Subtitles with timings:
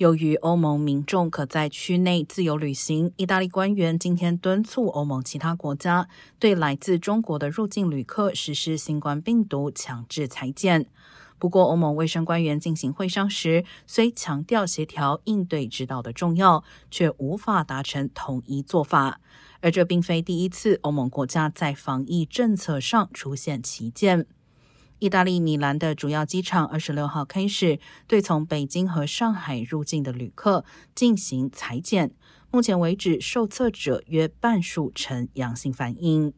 [0.00, 10.86] 由于欧盟民众可在区内自由旅行，意大利官员今天敦促欧盟其他国家对来自中国的入境旅客实施新冠病毒强制裁剪。
[11.38, 19.20] 不过，欧盟卫生官员进行会商时，虽强调协调应对指导的重要，却无法达成统一做法。
[19.60, 24.24] 而这并非第一次欧盟国家在防疫政策上出现旗舰。
[25.00, 30.62] 意大利米兰的主要机场二十六号开始对从北京和上海入境的旅客
[30.94, 32.12] 进行裁剪，
[32.50, 36.34] 目前为止受测者约半数呈阳性反应。